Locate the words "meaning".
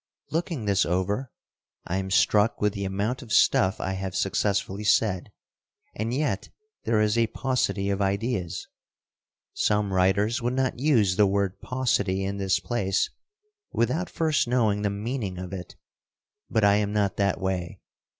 14.89-15.37